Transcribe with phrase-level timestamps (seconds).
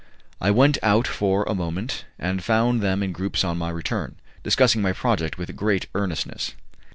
[0.41, 4.81] I went out for a moment and found them in groups on my return, discussing
[4.81, 6.55] my project with great earnestness.